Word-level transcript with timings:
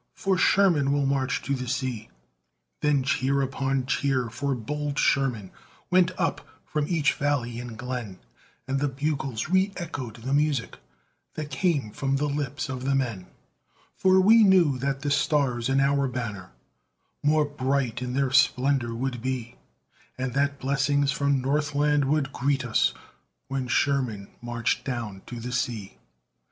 For 0.15 0.35
Sherman 0.35 0.91
will 0.91 1.05
march 1.05 1.43
to 1.43 1.53
the 1.53 1.67
sea." 1.67 2.09
Then 2.81 3.03
cheer 3.03 3.43
upon 3.43 3.85
cheer 3.85 4.31
for 4.31 4.55
bold 4.55 4.97
Sherman 4.97 5.51
Went 5.91 6.09
up 6.17 6.41
from 6.65 6.87
each 6.87 7.13
valley 7.13 7.59
and 7.59 7.77
glen, 7.77 8.17
And 8.67 8.79
the 8.79 8.87
bugles 8.87 9.43
reëchoed 9.43 10.23
the 10.23 10.33
music 10.33 10.79
That 11.35 11.51
came 11.51 11.91
from 11.91 12.15
the 12.15 12.25
lips 12.25 12.67
of 12.67 12.83
the 12.83 12.95
men; 12.95 13.27
For 13.95 14.19
we 14.19 14.43
knew 14.43 14.79
that 14.79 15.01
the 15.01 15.11
stars 15.11 15.69
in 15.69 15.79
our 15.79 16.07
banner 16.07 16.49
More 17.21 17.45
bright 17.45 18.01
in 18.01 18.15
their 18.15 18.31
splendor 18.31 18.95
would 18.95 19.21
be, 19.21 19.55
And 20.17 20.33
that 20.33 20.57
blessings 20.57 21.11
from 21.11 21.41
Northland 21.41 22.05
would 22.05 22.33
greet 22.33 22.65
us 22.65 22.95
When 23.49 23.67
Sherman 23.67 24.29
marched 24.41 24.83
down 24.83 25.21
to 25.27 25.39
the 25.39 25.51
sea. 25.51 25.99